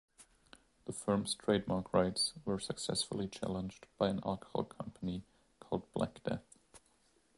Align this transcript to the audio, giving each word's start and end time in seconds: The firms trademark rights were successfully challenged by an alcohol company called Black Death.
The 0.85 0.93
firms 0.93 1.35
trademark 1.35 1.93
rights 1.93 2.33
were 2.43 2.57
successfully 2.59 3.27
challenged 3.27 3.85
by 3.99 4.09
an 4.09 4.19
alcohol 4.25 4.63
company 4.63 5.21
called 5.59 5.83
Black 5.93 6.23
Death. 6.23 6.41